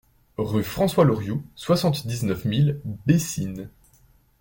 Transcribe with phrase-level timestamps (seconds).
[0.39, 3.69] Rue François Lorioux, soixante-dix-neuf mille Bessines